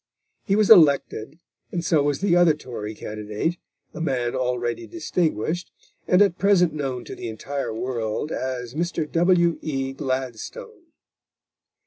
He 0.43 0.55
was 0.55 0.71
elected, 0.71 1.37
and 1.71 1.85
so 1.85 2.01
was 2.01 2.21
the 2.21 2.35
other 2.35 2.55
Tory 2.55 2.95
candidate, 2.95 3.57
a 3.93 4.01
man 4.01 4.35
already 4.35 4.87
distinguished, 4.87 5.71
and 6.07 6.23
at 6.23 6.39
present 6.39 6.73
known 6.73 7.05
to 7.05 7.13
the 7.15 7.29
entire 7.29 7.71
world 7.71 8.31
as 8.31 8.73
Mr. 8.73 9.07
W.E. 9.11 9.93
Gladstone. 9.93 10.87